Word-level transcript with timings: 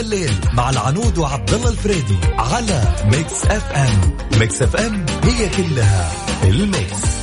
يا 0.00 0.01
ذا 0.01 0.04
الليل 0.04 0.32
مع 0.52 0.70
العنود 0.70 1.18
وعبد 1.18 1.54
الله 1.54 1.70
الفريدي 1.70 2.18
على 2.38 2.82
Mix 3.04 3.44
FM. 3.44 4.16
Mix 4.40 4.62
FM 4.62 5.06
هي 5.24 5.48
كلها 5.48 6.12
ال 6.44 6.59
mix. 6.59 7.20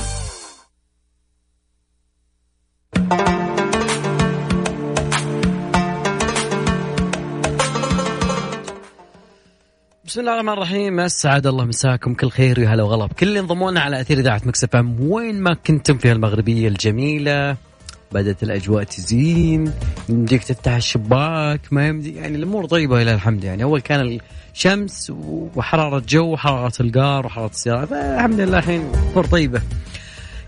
بسم 10.05 10.19
الله 10.19 10.33
الرحمن 10.33 10.53
الرحيم. 10.53 10.99
أسعد 10.99 11.47
الله 11.47 11.65
مساكم. 11.65 12.13
كل 12.13 12.29
خير 12.29 12.59
وهلا 12.59 12.83
وغلا. 12.83 13.05
بكل 13.05 13.27
اللي 13.27 13.39
انضمونا 13.39 13.81
على 13.81 14.01
أثير 14.01 14.19
إذاعة 14.19 14.41
Mix 14.45 14.75
FM. 14.75 15.11
وين 15.11 15.41
ما 15.41 15.53
كنتم 15.53 15.97
في 15.97 16.11
المغربيه 16.11 16.67
الجميلة. 16.67 17.66
بدأت 18.11 18.43
الأجواء 18.43 18.83
تزين 18.83 19.71
يمديك 20.09 20.43
تفتح 20.43 20.75
الشباك 20.75 21.61
ما 21.71 21.87
يمدي 21.87 22.15
يعني 22.15 22.37
الأمور 22.37 22.65
طيبة 22.65 23.01
لله 23.01 23.13
الحمد 23.13 23.43
يعني. 23.43 23.63
أول 23.63 23.81
كان 23.81 24.19
الشمس 24.53 25.11
وحرارة 25.55 26.03
جو 26.07 26.33
وحرارة 26.33 26.73
القار 26.79 27.25
وحرارة 27.25 27.49
السيارة. 27.49 27.85
فالحمد 27.85 28.39
لله 28.39 28.57
الحين 28.57 28.91
امور 29.11 29.25
طيبة. 29.25 29.61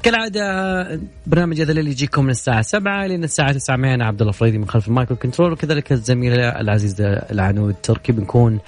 كالعادة 0.03 0.99
برنامج 1.27 1.61
يا 1.61 1.65
ذا 1.65 1.71
الليل 1.71 1.87
يجيكم 1.87 2.23
من 2.23 2.29
الساعة 2.29 2.61
7 2.61 3.07
لين 3.07 3.23
الساعة 3.23 3.51
9 3.51 3.75
معنا. 3.75 4.05
عبد 4.05 4.21
الله 4.21 4.33
فريدي 4.33 4.57
من 4.57 4.67
خلف 4.69 4.87
ال 4.87 4.92
mic 4.92 5.06
وال 5.06 5.15
control 5.15 5.51
وكذلك 5.51 5.91
الزميلة 5.91 6.59
العزيزة 6.59 7.05
العنود 7.05 7.75
تركي 7.83 8.11
بنكون 8.11 8.59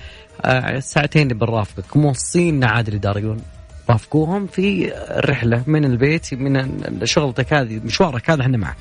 آه، 0.45 0.77
الساعتين 0.77 1.21
اللي 1.21 1.33
بنرافقك 1.33 1.97
موصينا 1.97 2.67
عاد 2.67 2.87
الإداريون. 2.87 3.41
رافقوهم 3.89 4.47
في 4.47 4.93
الرحلة 4.95 5.63
من 5.67 5.85
البيت 5.85 6.33
من 6.33 6.81
شغلتك 7.03 7.53
هذه 7.53 7.81
مشوارك 7.85 8.29
هذا 8.29 8.41
إحنا 8.41 8.57
معك. 8.57 8.77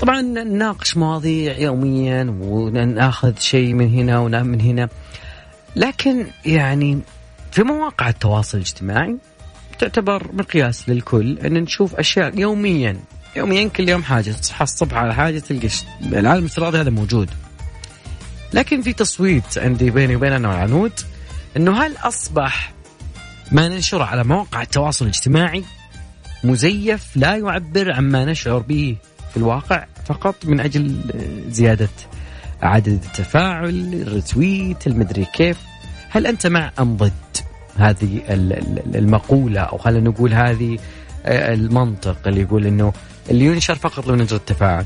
طبعا 0.00 0.20
نناقش 0.20 0.96
مواضيع 0.96 1.58
يوميا 1.58 2.36
ونأخذ 2.40 3.38
شيء 3.38 3.74
من 3.74 3.94
هنا 3.94 4.18
ونام 4.18 4.46
من 4.46 4.60
هنا. 4.60 4.88
لكن 5.76 6.26
يعني 6.46 6.98
في 7.52 7.62
مواقع 7.62 8.08
التواصل 8.08 8.58
الاجتماعي 8.58 9.16
تعتبر 9.78 10.30
مقياس 10.32 10.88
للكل 10.88 11.38
أن 11.38 11.54
نشوف 11.54 11.94
أشياء 11.94 12.38
يوميا. 12.38 12.96
يوميا 13.36 13.68
كل 13.68 13.88
يوم 13.88 14.02
حاجة 14.02 14.30
تصحى 14.30 14.62
الصبح 14.62 14.94
على 14.94 15.14
حاجة 15.14 15.38
تلقى 15.38 15.68
العالم 16.12 16.40
الافتراضي 16.40 16.80
هذا 16.80 16.90
موجود. 16.90 17.30
لكن 18.52 18.82
في 18.82 18.92
تصويت 18.92 19.58
عندي 19.58 19.90
بيني 19.90 20.16
وبين 20.16 20.32
أنا 20.32 20.48
والعنود 20.48 20.92
إنه 21.56 21.82
هل 21.82 21.96
أصبح 21.96 22.72
ما 23.52 23.68
ننشره 23.68 24.04
على 24.04 24.24
مواقع 24.24 24.62
التواصل 24.62 25.04
الاجتماعي 25.04 25.64
مزيف 26.44 27.16
لا 27.16 27.36
يعبر 27.36 27.92
عما 27.92 28.24
نشعر 28.24 28.58
به 28.58 28.96
في 29.30 29.36
الواقع 29.36 29.84
فقط 30.06 30.46
من 30.46 30.60
أجل 30.60 30.96
زيادة 31.48 31.88
عدد 32.62 32.88
التفاعل 33.04 34.04
ال 34.06 34.16
retweet 34.16 34.86
المدري 34.86 35.24
كيف؟ 35.24 35.58
هل 36.10 36.26
أنت 36.26 36.46
مع 36.46 36.70
أم 36.80 36.96
ضد 36.96 37.12
هذه 37.76 38.20
المقولة؟ 38.94 39.60
أو 39.60 39.78
خلينا 39.78 40.10
نقول 40.10 40.34
هذه 40.34 40.78
المنطق 41.26 42.16
اللي 42.26 42.40
يقول 42.40 42.66
إنه 42.66 42.92
اللي 43.30 43.44
ينشر 43.44 43.74
فقط 43.74 44.08
من 44.08 44.19
أجل 44.19 44.36
التفاعل. 44.36 44.84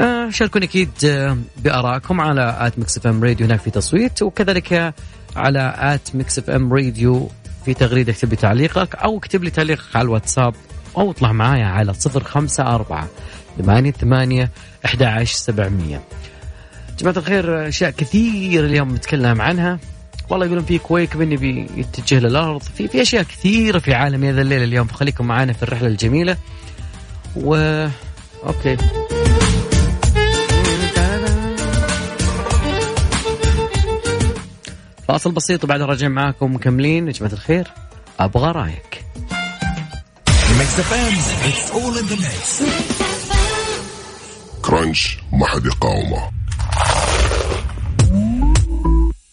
آه 0.00 0.30
شاركوني 0.30 0.64
أكيد 0.64 0.90
آه، 1.04 1.38
بارائكم 1.64 2.20
على 2.20 2.56
at 2.60 2.78
Mix 2.78 3.06
Radio 3.06 3.46
هناك 3.46 3.60
في 3.60 3.70
تصويت 3.70 4.22
وكذلك 4.22 4.94
على 5.36 5.74
at 5.78 6.14
Mix 6.14 6.38
FM 6.38 6.72
Radio 6.72 7.28
في 7.64 7.74
تغريدة 7.74 8.12
اكتب 8.12 8.30
لي 8.30 8.36
تعليقك 8.36 8.94
أو 8.94 9.18
اكتب 9.18 9.44
لي 9.44 9.50
تعليقك 9.50 9.96
على 9.96 10.04
الواتساب 10.04 10.54
أو 10.96 11.10
اطلع 11.10 11.32
معايا 11.32 11.64
على 11.64 11.92
054 12.06 13.08
ثمانية 13.58 13.90
ثمانية 13.90 14.50
11 14.84 15.34
700 15.34 16.02
جماعة 16.98 17.16
الخير 17.16 17.68
أشياء 17.68 17.90
كثير 17.90 18.64
اليوم 18.64 18.94
نتكلم 18.94 19.40
عنها. 19.40 19.78
والله 20.30 20.46
يقولون 20.46 20.64
في 20.64 20.78
كويكب 20.78 21.16
يعني 21.16 21.36
بيتجه 21.36 22.18
للأرض. 22.18 22.62
في 22.62 22.88
في 22.88 23.02
أشياء 23.02 23.22
كثيرة 23.22 23.78
في 23.78 23.94
عالم 23.94 24.24
هذا 24.24 24.42
الليل 24.42 24.62
اليوم. 24.62 24.86
فخليكم 24.86 25.26
معنا 25.26 25.52
في 25.52 25.62
الرحلة 25.62 25.88
الجميلة. 25.88 26.36
و 27.36 27.54
okay. 28.46 28.76
فاصل 35.08 35.32
بسيط 35.32 35.64
وبعد 35.64 35.80
راجع 35.82 36.08
معاكم 36.08 36.54
مكملين. 36.54 37.06
يا 37.06 37.12
جماعة 37.12 37.32
الخير 37.32 37.68
أبغى 38.20 38.52
رأيك. 38.52 39.04
crunch 44.62 45.18
ما 45.32 45.46
حد 45.46 45.66
يقاومه 45.66 46.30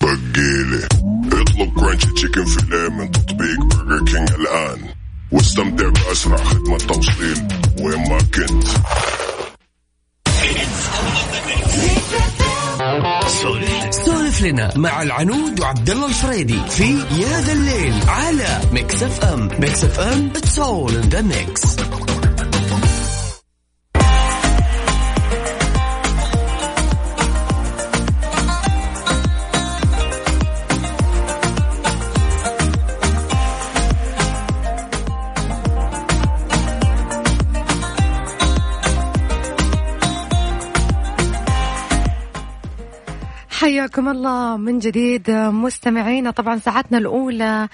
بقيلي. 0.02 0.85
اطلب 1.31 1.80
crunch 1.80 2.06
chicken 2.06 2.46
fillet 2.46 2.90
من 2.90 3.12
تطبيق 3.12 3.59
Burger 3.59 4.06
King 4.06 4.31
الآن. 4.31 4.80
واستمتع 5.31 5.90
بأسرع 5.90 6.38
خدمة 6.38 6.78
توصيل. 6.78 7.47
وين 7.81 8.09
ما 8.09 8.18
كنت. 8.18 8.68
سولف 14.39 14.51
لنا 14.51 14.77
مع 14.77 15.01
العنود 15.01 15.59
وعبد 15.59 15.89
الله 15.89 16.07
الفريدي 16.07 16.59
في 16.69 16.83
يا 17.22 17.41
ذا 17.41 17.53
الليل 17.53 17.94
على 18.07 18.61
Mix 18.72 19.03
FM. 19.03 19.50
Mix 19.59 19.84
FM 19.84 20.31
it's 20.35 20.59
all 20.59 20.96
in 20.96 21.09
the 21.09 21.22
mix 21.22 21.75
حياكم 43.89 44.09
الله 44.09 44.57
من 44.57 44.79
جديد 44.79 45.31
مستمعينا 45.31 46.31
طبعا 46.31 46.57
ساعتنا 46.57 46.97
الأولى 46.97 47.67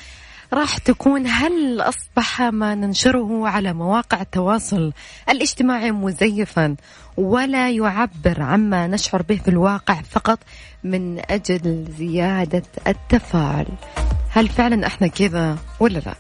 راح 0.53 0.77
تكون 0.77 1.27
هل 1.27 1.81
أصبح 1.81 2.41
ما 2.41 2.75
ننشره 2.75 3.47
على 3.47 3.73
مواقع 3.73 4.21
التواصل 4.21 4.94
الاجتماعي 5.29 5.91
مزيفا 5.91 6.75
ولا 7.17 7.69
يعبر 7.69 8.41
عما 8.41 8.88
نشعر 8.88 9.21
به 9.21 9.35
في 9.35 9.47
الواقع 9.47 10.01
فقط 10.01 10.39
من 10.83 11.21
أجل 11.29 11.85
زيادة 11.97 12.63
التفاعل؟ 12.88 13.68
هل 14.29 14.47
فعلا 14.47 14.88
إحنا 14.88 15.07
كذا 15.07 15.57
ولا 15.79 16.00
لا؟ 16.00 16.15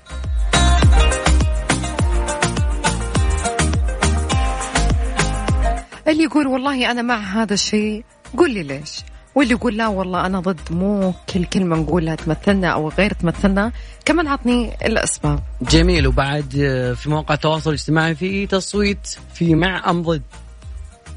اللي 6.07 6.23
يقول 6.23 6.47
والله 6.47 6.91
أنا 6.91 7.01
مع 7.01 7.17
هذا 7.17 7.53
الشيء 7.53 8.03
قل 8.37 8.53
لي 8.53 8.63
ليش؟ 8.63 9.14
واللي 9.35 9.53
يقول 9.53 9.77
لا 9.77 9.87
والله 9.87 10.25
أنا 10.25 10.39
ضد 10.39 10.59
مو 10.71 11.13
كل 11.29 11.45
كلمة 11.45 11.75
نقولها 11.75 12.15
تمثلنا 12.15 12.67
أو 12.67 12.89
غير 12.89 13.13
تمثلنا. 13.13 13.71
كمان 14.05 14.27
عطني 14.27 14.75
الأسباب. 14.85 15.39
جميل. 15.61 16.07
وبعد 16.07 16.55
آه، 16.59 16.93
في 16.93 17.09
مواقع 17.09 17.33
التواصل 17.33 17.69
الاجتماعي 17.69 18.15
في 18.15 18.47
تصويت 18.47 19.17
في 19.33 19.55
مع 19.55 19.89
أم 19.89 20.01
ضد. 20.01 20.21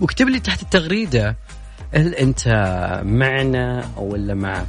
واكتب 0.00 0.28
لي 0.28 0.40
تحت 0.40 0.62
التغريدة 0.62 1.36
هل 1.94 2.14
أنت 2.14 2.48
معنا 3.04 3.84
أو 3.96 4.12
ولا 4.12 4.34
مع 4.34 4.64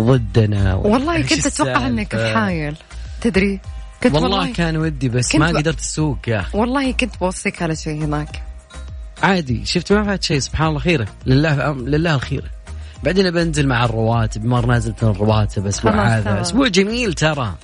ضدنا؟ 0.00 0.74
والله 0.74 1.22
كنت 1.22 1.46
أتوقع 1.46 1.86
أنك 1.86 2.16
حايل. 2.16 2.76
تدري؟ 3.20 3.60
كنت 4.02 4.14
والله, 4.14 4.38
والله 4.38 4.52
كان 4.52 4.76
ودي 4.76 5.08
بس 5.08 5.34
ما 5.34 5.48
قدرت 5.48 5.80
أسوق 5.80 6.18
يا 6.28 6.40
أخي. 6.40 6.58
والله 6.58 6.92
كنت 6.92 7.18
بوصيك 7.20 7.62
على 7.62 7.76
شيء 7.76 8.04
هناك. 8.04 8.42
عادي. 9.22 9.66
شفت 9.66 9.92
ما 9.92 10.04
فات 10.04 10.22
شيء. 10.22 10.38
سبحان 10.38 10.68
الله 10.68 10.78
خيره 10.80 11.06
لله 11.26 11.72
لله 11.72 12.14
الخيره 12.14 12.50
بعدين 13.04 13.30
بنزل 13.30 13.66
مع 13.66 13.84
الرواتب 13.84 14.44
مره 14.44 14.66
نازلت 14.66 15.04
الرواتب 15.04 15.66
أسبوع 15.66 16.18
هذا 16.18 16.40
أسبوع 16.40 16.68
جميل 16.68 17.12
ترى. 17.12 17.54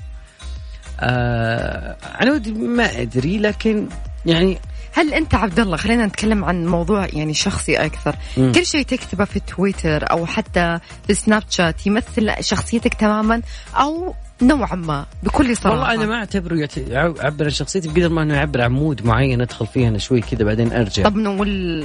آه 1.00 1.96
أنا 2.20 2.32
ودي 2.32 2.52
ما 2.52 3.00
أدري 3.00 3.38
لكن 3.38 3.88
يعني 4.26 4.58
هل 4.92 5.14
أنت 5.14 5.34
عبد 5.34 5.60
الله 5.60 5.76
خلينا 5.76 6.06
نتكلم 6.06 6.44
عن 6.44 6.66
موضوع 6.66 7.06
يعني 7.12 7.34
شخصي 7.34 7.76
أكثر. 7.76 8.16
م. 8.36 8.52
كل 8.52 8.66
شيء 8.66 8.82
تكتبه 8.82 9.24
في 9.24 9.40
تويتر 9.40 10.10
أو 10.10 10.26
حتى 10.26 10.78
في 11.06 11.14
سناب 11.14 11.42
شات 11.50 11.86
يمثل 11.86 12.32
شخصيتك 12.40 12.94
تماما 12.94 13.42
أو 13.74 14.14
نوعا 14.42 14.74
ما 14.74 15.06
بكل 15.22 15.56
صراحة. 15.56 15.78
والله 15.78 15.94
أنا 15.94 16.06
ما 16.06 16.14
أعتبره 16.14 16.68
يعبر 16.88 17.44
عن 17.44 17.50
شخصيتي 17.50 17.88
بقدر 17.88 18.08
ما 18.08 18.22
أنه 18.22 18.34
يعبر 18.34 18.60
عن 18.60 18.72
مود 18.72 19.06
معين 19.06 19.40
أدخل 19.40 19.66
فيه 19.66 19.88
أنا 19.88 19.98
شوي 19.98 20.20
كذا 20.20 20.44
بعدين 20.44 20.72
أرجع. 20.72 21.02
طب 21.02 21.16
نقول 21.16 21.84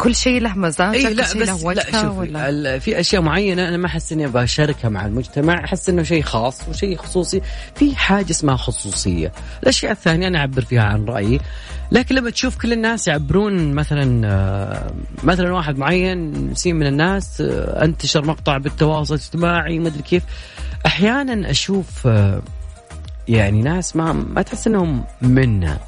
كل 0.00 0.14
شيء 0.14 0.40
له 0.40 0.58
مزاج 0.58 0.94
اي 0.94 1.14
لا 1.14 1.24
شيء 1.24 1.44
له 1.44 1.54
بس 1.54 1.62
لا 1.62 2.02
شوف 2.02 2.18
ولا؟ 2.18 2.78
في 2.78 3.00
أشياء 3.00 3.22
معينة 3.22 3.68
أنا 3.68 3.76
ما 3.76 3.86
أحس 3.86 4.12
إني 4.12 4.26
أبغى 4.26 4.44
أشاركها 4.44 4.88
مع 4.88 5.06
المجتمع 5.06 5.64
أحس 5.64 5.88
إنه 5.88 6.02
شيء 6.02 6.22
خاص 6.22 6.68
وشيء 6.68 6.96
خصوصي. 6.96 7.42
في 7.74 7.96
حاجة 7.96 8.30
اسمها 8.30 8.56
خصوصية. 8.56 9.32
الأشياء 9.62 9.92
الثانية 9.92 10.26
أنا 10.26 10.38
أعبر 10.38 10.64
فيها 10.64 10.82
عن 10.82 11.04
رأيي. 11.04 11.40
لكن 11.92 12.14
لما 12.14 12.30
تشوف 12.30 12.58
كل 12.58 12.72
الناس 12.72 13.08
يعبرون 13.08 13.72
مثلا 13.72 14.26
آه، 14.26 14.92
مثلا 15.22 15.52
واحد 15.52 15.78
معين 15.78 16.50
سين 16.54 16.76
من 16.76 16.86
الناس 16.86 17.40
آه، 17.40 17.84
أنتشر 17.84 18.24
مقطع 18.24 18.58
بالتواصل 18.58 19.14
الاجتماعي 19.14 19.78
ما 19.78 19.88
أدري 19.88 20.02
كيف. 20.02 20.22
أحيانا 20.86 21.50
أشوف 21.50 22.06
آه، 22.06 22.42
يعني 23.28 23.62
ناس 23.62 23.96
ما 23.96 24.12
ما 24.12 24.42
تحس 24.42 24.66
إنهم 24.66 25.04
منا 25.22 25.78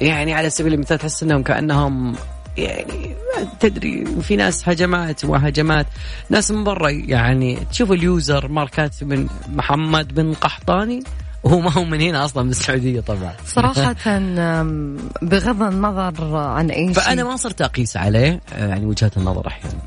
يعني 0.00 0.34
على 0.34 0.50
سبيل 0.50 0.74
المثال 0.74 0.98
تحس 0.98 1.22
إنهم 1.22 1.42
كأنهم 1.42 2.14
يعني 2.56 3.16
ما 3.36 3.48
تدري 3.60 4.06
في 4.22 4.36
ناس 4.36 4.68
هجمات 4.68 5.24
وهجمات 5.24 5.86
ناس 6.30 6.50
من 6.50 6.64
برا 6.64 6.88
يعني 6.90 7.58
تشوف 7.70 7.92
اليوزر 7.92 8.48
ماركات 8.48 9.04
من 9.04 9.28
محمد 9.48 10.14
بن 10.14 10.34
قحطاني 10.34 11.02
وهو 11.42 11.60
ما 11.60 11.70
هو 11.72 11.84
من 11.84 12.00
هنا 12.00 12.24
أصلا 12.24 12.42
من 12.42 12.50
السعودية 12.50 13.00
طبعا. 13.00 13.32
صراحة 13.46 13.96
أم، 14.06 14.96
بغض 15.22 15.62
النظر 15.62 16.36
عن 16.36 16.70
أي 16.70 16.84
شيء. 16.84 16.92
فأنا 16.92 17.24
ما 17.24 17.36
صرت 17.36 17.62
أقيس 17.62 17.96
عليه 17.96 18.40
آه، 18.52 18.66
يعني 18.68 18.86
وجهه 18.86 19.10
النظر 19.16 19.46
أحيانا. 19.46 19.78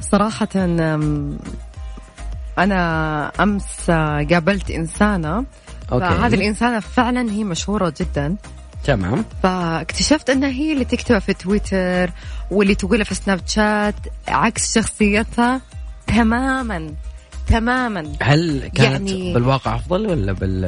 صراحة 0.00 0.48
أم، 0.56 1.38
أنا 2.58 3.32
أمس 3.40 3.90
قابلت 4.30 4.70
إنسانة. 4.70 5.44
فهذه 5.90 6.34
الإنسانة 6.34 6.80
فعلا 6.80 7.30
هي 7.32 7.44
مشهورة 7.44 7.94
جدا. 8.00 8.36
تمام. 8.88 9.24
فاكتشفت 9.42 10.30
أنها 10.30 10.48
هي 10.48 10.72
اللي 10.72 10.84
تكتبها 10.84 11.18
في 11.18 11.32
تويتر 11.34 12.10
واللي 12.50 12.74
تقولها 12.74 13.04
في 13.04 13.14
سناب 13.14 13.40
شات 13.46 13.94
عكس 14.28 14.74
شخصيتها 14.74 15.60
تماما 16.06 16.94
تماما. 17.46 18.12
هل 18.22 18.70
كانت 18.74 19.10
يعني- 19.10 19.34
بالواقع 19.34 19.74
أفضل 19.76 20.06
ولا 20.06 20.32
بال 20.32 20.60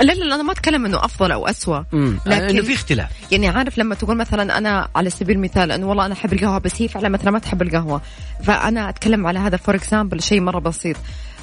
لا 0.00 0.12
لا 0.12 0.34
أنا 0.34 0.42
ما 0.42 0.52
أتكلم 0.52 0.84
إنه 0.86 1.04
أفضل 1.04 1.32
أو 1.32 1.46
اسوء 1.46 1.82
امم 1.94 2.18
لكن- 2.26 2.44
إنه 2.56 2.62
في 2.62 2.74
اختلاف. 2.74 3.10
يعني 3.32 3.48
عارف 3.48 3.78
لما 3.78 3.94
تقول 3.94 4.16
مثلا 4.16 4.58
أنا 4.58 4.88
على 4.96 5.10
سبيل 5.10 5.36
المثال 5.36 5.72
إنه 5.72 5.86
والله 5.88 6.06
أنا 6.06 6.14
أحب 6.14 6.32
القهوة 6.32 6.58
بس 6.58 6.82
هي 6.82 6.88
فعلا 6.88 7.08
مثلا 7.08 7.30
ما 7.30 7.38
تحب 7.38 7.62
القهوة. 7.62 8.02
فأنا 8.42 8.88
أتكلم 8.88 9.26
على 9.26 9.38
هذا 9.38 9.56
for 9.56 9.74
example 9.74 10.22
شيء 10.22 10.40
مرة 10.40 10.58
بسيط. 10.58 10.96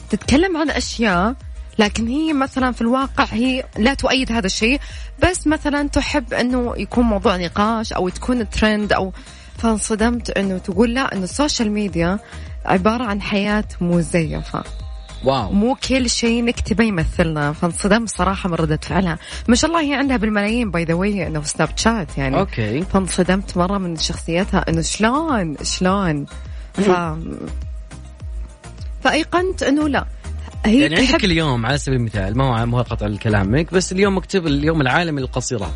تتكلم 0.10 0.58
عن 0.58 0.70
أشياء 0.70 1.36
لكن 1.80 2.08
هي 2.08 2.34
مثلا 2.34 2.72
في 2.72 2.82
الواقع 2.82 3.24
هي 3.24 3.64
لا 3.78 3.94
تؤيد 3.94 4.32
هذا 4.32 4.46
الشيء 4.46 4.80
بس 5.24 5.48
مثلا 5.48 5.90
تحب 5.90 6.34
إنه 6.34 6.74
يكون 6.78 7.06
موضوع 7.06 7.38
نقاش 7.38 7.94
أو 7.94 8.10
تكون 8.10 8.50
ترند 8.50 8.94
أو 8.94 9.14
فانصدمت 9.58 10.30
إنه 10.30 10.58
تقول 10.58 10.94
لا 10.94 11.14
إنه 11.14 11.24
ال 11.24 11.31
social 11.31 11.72
media 11.72 12.20
عبارة 12.66 13.04
عن 13.04 13.22
حياة 13.22 13.66
مزيفه 13.82 14.64
wow. 15.24 15.52
مو 15.52 15.76
كل 15.76 16.10
شيء 16.10 16.44
نكتبه 16.44 16.84
يمثلنا. 16.84 17.54
فانصدمت 17.54 18.10
صراحة 18.10 18.50
من 18.50 18.56
ردة 18.56 18.80
فعلها. 18.82 19.18
ما 19.48 19.56
شاء 19.56 19.70
الله 19.72 19.82
هي 19.82 19.94
عندها 19.94 20.18
بالملايين 20.18 20.72
by 20.72 20.84
the 20.84 20.94
way 20.94 21.28
إنه 21.28 21.40
في 21.40 21.50
Snapchat 21.50 22.18
يعني. 22.18 22.40
okay. 22.40 22.82
فانصدمت 22.82 23.58
مرة 23.58 23.78
من 23.78 23.98
شخصيتها 23.98 24.66
إنه 24.70 24.82
شلون 24.82 25.56
شلون؟ 25.64 26.26
ف 26.74 26.92
فأيقنت 29.04 29.64
إنه 29.64 29.90
لا. 29.90 30.06
هي 30.66 30.82
يعني 30.82 30.96
عندك 30.96 31.10
تحب 31.10 31.24
اليوم 31.24 31.66
على 31.66 31.78
سبيل 31.78 31.98
المثال 32.00 32.38
ما 32.38 32.62
هو 32.62 32.66
مو 32.66 32.78
قطع 32.82 33.16
كلامك 33.16 33.74
بس 33.74 33.92
اليوم 33.92 34.18
مكتوب 34.18 34.48
اليوم 34.48 34.82
العالمي 34.82 35.22
للقصيرات. 35.22 35.74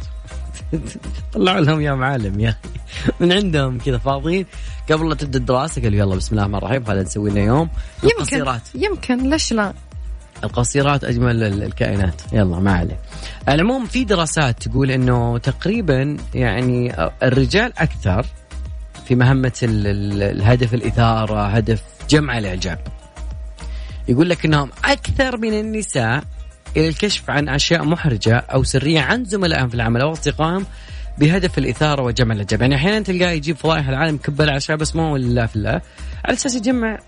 طلعوا 1.34 1.60
لهم 1.60 1.82
يوم 1.82 2.04
عالم 2.04 2.40
يا. 2.40 2.56
من 3.20 3.32
عندهم 3.32 3.78
كذا 3.78 3.98
فاضيين. 3.98 4.46
قبل 4.92 5.10
لا 5.10 5.16
تبدأ 5.16 5.40
الدراسة 5.40 5.82
قالوا 5.82 5.98
يلا 6.00 6.16
بسم 6.16 6.32
الله 6.36 6.42
الرحمن 6.46 6.58
الرحيم 6.58 6.86
خلينا 6.86 7.04
نسوي 7.04 7.30
لنا 7.30 7.40
يوم 7.42 7.70
القصيرات 8.04 8.62
يمكن 8.76 9.30
ليش 9.30 9.54
لا؟ 9.54 9.74
القصيرات 10.44 11.04
أجمل 11.04 11.44
ال- 11.44 11.64
الكائنات. 11.64 12.22
يلا 12.34 12.60
ما 12.60 12.72
عليه 12.74 13.00
العموم 13.50 13.86
في 13.86 14.04
دراسات 14.04 14.68
تقول 14.68 14.92
إنه 14.92 15.38
تقريبا 15.38 16.18
يعني 16.34 16.96
الرجال 17.24 17.74
أكثر 17.78 18.26
في 19.08 19.16
مهمة 19.16 19.54
ال- 19.64 19.88
ال- 19.88 20.24
الهدف 20.24 20.74
الإثارة 20.74 21.48
هدف 21.48 21.82
جمع 22.10 22.38
الإعجاب. 22.38 22.80
يقول 24.08 24.30
لك 24.30 24.46
إنهم 24.46 24.70
أكثر 24.86 25.38
من 25.38 25.60
النساء 25.60 26.24
إلى 26.78 26.88
الكشف 26.88 27.30
عن 27.30 27.50
أشياء 27.50 27.84
محرجة 27.84 28.36
أو 28.36 28.64
سرية 28.64 29.02
عن 29.02 29.26
زملائهم 29.26 29.70
في 29.70 29.76
العمل 29.76 30.02
أو 30.02 30.12
أصدقائهم 30.12 30.66
بهدف 31.18 31.58
الإثارة 31.58 32.04
وجمع 32.04 32.34
الاعجاب، 32.34 32.62
يعني 32.62 32.76
أحيانا 32.76 33.00
تلقاه 33.00 33.32
يجيب 33.32 33.56
فضائح 33.56 33.88
العالم 33.88 34.18
كبل 34.18 34.50
عشاء 34.50 34.78
بس 34.78 34.96
ما 34.96 35.10
هو 35.10 35.18
لله 35.18 35.46
في 35.46 35.56
الله. 35.56 35.82
على 36.26 36.34
أساس 36.34 36.56
يجمع 36.56 37.00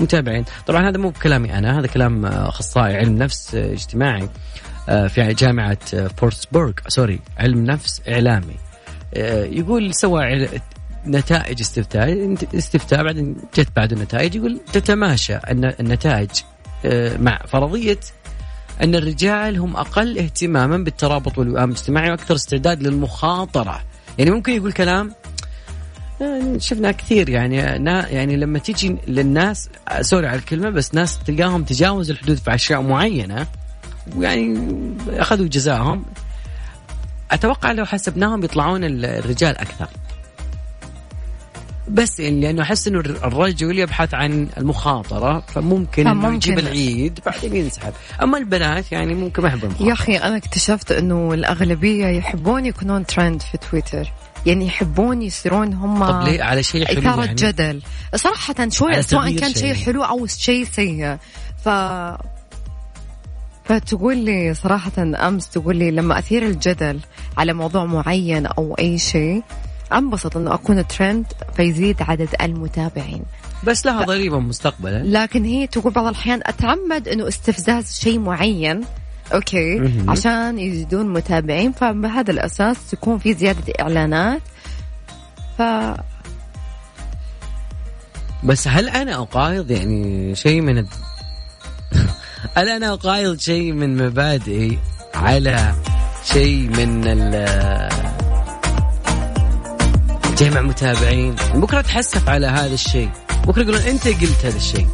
متابعين، 0.00 0.44
طبعا 0.66 0.88
هذا 0.88 0.98
مو 0.98 1.10
بكلامي 1.10 1.58
أنا 1.58 1.78
هذا 1.78 1.86
كلام 1.86 2.26
أخصائي 2.26 2.96
علم 2.96 3.18
نفس 3.18 3.54
اجتماعي 3.54 4.28
آه، 4.88 5.06
في 5.06 5.34
جامعة 5.34 5.78
فورتسبورغ 6.16 6.72
sorry 6.88 7.20
علم 7.38 7.64
نفس 7.64 8.02
إعلامي. 8.08 8.56
آه، 9.14 9.44
يقول 9.44 9.94
سوى 9.94 10.48
نتائج 11.06 11.60
استفتاء 11.60 12.34
استفتاء 12.54 13.04
بعدين 13.04 13.36
جت 13.58 13.68
بعد 13.76 13.92
النتائج 13.92 14.34
يقول 14.36 14.60
تتماشى 14.72 15.34
أن 15.34 15.64
النتائج 15.80 16.30
آه، 16.84 17.16
مع 17.16 17.38
فرضية 17.48 17.98
أن 18.82 18.94
الرجال 18.94 19.58
هم 19.58 19.76
أقل 19.76 20.18
اهتماما 20.18 20.76
بالترابط 20.78 21.38
والوئام 21.38 21.70
الاجتماعي 21.70 22.10
وأكثر 22.10 22.34
استعداد 22.34 22.82
للمخاطرة. 22.82 23.80
يعني 24.18 24.30
ممكن 24.30 24.52
يقول 24.52 24.72
كلام 24.72 25.12
آه، 26.22 26.58
شفنا 26.58 26.92
كثير 26.92 27.28
يعني 27.28 27.56
يعني 27.56 28.36
لما 28.36 28.58
تيجي 28.58 28.96
للناس 29.08 29.68
سوري 30.00 30.26
على 30.26 30.38
الكلمة 30.38 30.70
بس 30.70 30.94
ناس 30.94 31.18
تلقاهم 31.18 31.64
تجاوزوا 31.64 32.14
الحدود 32.14 32.36
في 32.36 32.54
أشياء 32.54 32.82
معينة 32.82 33.46
ويعني 34.16 34.58
أخذوا 35.08 35.46
جزاهم. 35.46 36.04
أتوقع 37.30 37.72
لو 37.72 37.84
حسبناهم 37.84 38.44
يطلعون 38.44 38.84
ال- 38.84 39.04
الرجال 39.04 39.58
أكثر. 39.58 39.88
بس 41.90 42.20
يعني 42.20 42.40
لأنه 42.40 42.62
أحس 42.62 42.88
إنه 42.88 43.00
الرجل 43.00 43.78
يبحث 43.78 44.14
عن 44.14 44.48
المخاطرة 44.58 45.40
فممكن 45.40 46.06
إنه 46.06 46.20
فممكن. 46.20 46.34
يجيب 46.34 46.58
العيد 46.58 47.20
بعدين 47.26 47.56
ينسحب. 47.56 47.92
أما 48.22 48.38
البنات 48.38 48.92
يعني 48.92 49.14
ممكن 49.14 49.42
ما 49.42 49.48
يحبون 49.48 49.74
يا 49.80 49.92
أخي 49.92 50.16
أنا 50.16 50.36
اكتشفت 50.36 50.92
إنه 50.92 51.34
الأغلبية 51.34 52.06
يحبون 52.06 52.66
يكونون 52.66 53.06
ترند 53.06 53.42
في 53.42 53.58
تويتر 53.58 54.12
يعني 54.46 54.66
يحبون 54.66 55.22
يصيرون 55.22 55.72
هم 55.72 56.06
طب 56.06 56.22
ليه؟ 56.22 56.42
على 56.42 56.62
شيء 56.62 56.86
حلو 56.86 56.98
إثارة 56.98 57.24
يعني؟ 57.24 57.34
جدل. 57.34 57.82
صراحة 58.14 58.68
شوي 58.68 59.02
سواء 59.02 59.36
كان 59.36 59.54
شيء 59.54 59.74
شيء. 59.74 59.84
حلو 59.84 60.04
أو 60.04 60.26
شيء 60.26 60.64
سيء. 60.64 61.16
ف 61.64 61.68
فتقول 63.64 64.16
لي 64.16 64.54
صراحة 64.54 64.92
أمس 64.98 65.48
تقول 65.48 65.76
لي 65.76 65.90
لما 65.90 66.18
أثير 66.18 66.46
الجدل 66.46 67.00
على 67.36 67.52
موضوع 67.52 67.84
معين 67.84 68.46
أو 68.46 68.76
أي 68.78 68.98
شيء 68.98 69.42
أنبسط 69.92 70.36
أنه 70.36 70.54
أكون 70.54 70.86
ترند 70.86 71.26
فيزيد 71.56 72.02
عدد 72.02 72.28
المتابعين. 72.40 73.22
بس 73.64 73.86
لها 73.86 74.04
ضريبة 74.04 74.38
مستقبلا. 74.40 75.02
لكن 75.04 75.44
هي 75.44 75.66
تقول 75.66 75.92
بعض 75.92 76.06
الأحيان 76.06 76.40
أتعمد 76.46 77.08
أنه 77.08 77.28
استفزاز 77.28 77.98
شيء 77.98 78.18
معين. 78.18 78.80
أوكي 79.34 79.78
مهم. 79.78 80.10
عشان 80.10 80.58
يزيدون 80.58 81.12
متابعين 81.12 81.72
فبهذا 81.72 82.30
الأساس 82.30 82.90
تكون 82.90 83.18
في 83.18 83.34
زيادة 83.34 83.72
إعلانات. 83.80 84.42
ف 85.58 85.62
بس 88.44 88.68
هل 88.68 88.88
أنا 88.88 89.22
أقايض 89.22 89.70
يعني 89.70 90.34
شيء 90.34 90.60
من 90.60 90.78
الد... 90.78 90.88
هل 92.56 92.68
أنا 92.68 92.92
أقايض 92.92 93.38
شيء 93.38 93.72
من 93.72 93.96
مبادئي 93.96 94.78
على 95.14 95.74
شيء 96.24 96.68
من 96.68 97.04
ال 97.06 97.97
جمع 100.38 100.60
متابعين. 100.60 101.34
بكرة 101.54 101.80
تحسف 101.80 102.28
على 102.28 102.46
هذا 102.46 102.74
الشيء. 102.74 103.10
بكرة 103.46 103.62
يقولون 103.62 103.80
أنت 103.80 104.08
قلت 104.08 104.44
هذا 104.44 104.56
الشيء. 104.56 104.86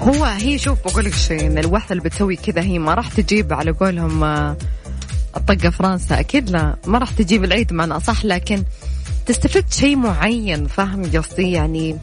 هو 0.00 0.24
هي 0.24 0.58
شوف 0.58 0.78
بقول 0.84 1.04
لك 1.04 1.14
شيء 1.14 1.46
إن 1.46 1.58
الوحدة 1.58 1.92
اللي 1.92 2.02
بتسوي 2.02 2.36
كذا 2.36 2.62
هي 2.62 2.78
ما 2.78 2.94
راح 2.94 3.08
تجيب 3.08 3.52
على 3.52 3.70
قولهم 3.70 4.24
آه، 4.24 4.56
الطقة 5.36 5.70
فرنسا. 5.70 6.20
أكيد 6.20 6.50
لا 6.50 6.76
ما 6.86 6.98
راح 6.98 7.10
تجيب 7.10 7.44
العيد 7.44 7.72
معنا 7.72 7.96
اصح 7.96 8.24
لكن 8.24 8.64
تستفيد 9.26 9.72
شيء 9.72 9.96
معين 9.96 10.66
فاهم 10.66 11.02
قصدي؟ 11.16 11.52
يعني 11.52 11.96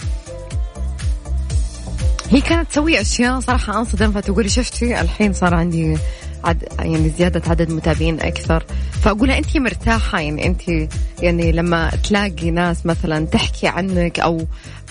هي 2.29 2.41
كانت 2.41 2.71
تسوي 2.71 3.01
أشياء 3.01 3.39
صراحة 3.39 3.79
أنصدم 3.79 4.11
فتقولي 4.11 4.49
شفتي؟ 4.49 5.01
الحين 5.01 5.33
صار 5.33 5.53
عندي 5.53 5.97
عد 6.43 6.63
يعني 6.79 7.09
زيادة 7.17 7.41
عدد 7.47 7.71
متابعين 7.71 8.19
أكثر. 8.19 8.63
فاقولها 9.05 9.37
أنت 9.37 9.57
مرتاحة 9.57 10.19
يعني 10.19 10.47
أنت 10.47 10.89
يعني 11.21 11.51
لما 11.51 11.89
تلاقي 11.89 12.51
ناس 12.51 12.85
مثلا 12.85 13.25
تحكي 13.25 13.67
عنك 13.67 14.19
أو 14.19 14.45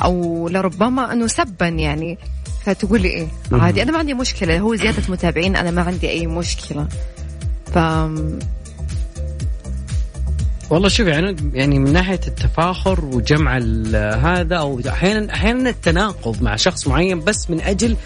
أو 0.04 0.48
لربما 0.48 1.12
أنه 1.12 1.26
سبا 1.26 1.68
يعني 1.68 2.18
فتقولي 2.64 3.08
إيه؟ 3.08 3.26
عادي 3.52 3.82
أنا 3.82 3.92
ما 3.92 3.98
عندي 3.98 4.14
مشكلة 4.14 4.58
هو 4.58 4.74
زيادة 4.74 5.02
متابعين 5.08 5.56
أنا 5.56 5.70
ما 5.70 5.82
عندي 5.82 6.10
أي 6.10 6.26
مشكلة. 6.26 6.88
ف 7.72 7.78
والله 10.70 10.88
شوف 10.88 11.06
يعني 11.06 11.36
يعني 11.54 11.78
من 11.78 11.92
ناحية 11.92 12.20
التفاخر 12.26 13.04
وجمع 13.04 13.58
هذا 14.16 14.56
أو 14.56 14.80
أحيانا 14.88 15.34
أحيانا 15.34 15.70
التناقض 15.70 16.42
مع 16.42 16.56
شخص 16.56 16.88
معين 16.88 17.20
بس 17.20 17.50
من 17.50 17.60
أجل 17.60 17.96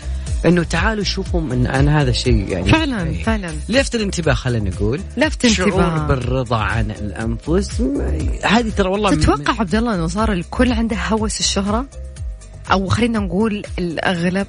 إنه 0.46 0.62
تعالوا 0.62 1.04
شوفوا 1.04 1.40
من 1.40 1.66
أنا 1.66 2.02
هذا 2.02 2.10
الشيء 2.10 2.48
يعني 2.48 2.68
فعلا 2.68 2.96
يعني 2.96 3.24
فعلا. 3.24 3.52
لفت 3.68 3.94
الانتباه 3.94 4.34
خلينا 4.34 4.70
نقول. 4.70 5.00
لفت 5.16 5.44
انتباه. 5.44 5.70
شعور 5.70 5.98
بالرضا 5.98 6.56
عن 6.56 6.90
الأنفس. 6.90 7.80
هذه 8.44 8.70
ترى 8.76 8.88
والله 8.88 9.14
تتوقع 9.14 9.54
عبد 9.60 9.74
الله 9.74 9.94
إنه 9.94 10.06
صار 10.06 10.32
الكل 10.32 10.72
عنده 10.72 10.96
هوس 10.96 11.40
الشهرة؟ 11.40 11.86
أو 12.72 12.86
خلينا 12.86 13.18
نقول 13.18 13.62
الأغلب 13.78 14.46